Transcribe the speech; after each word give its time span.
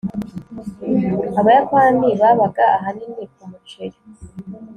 abayapani 1.39 2.07
babaga 2.21 2.63
ahanini 2.77 3.23
kumuceri 3.33 3.99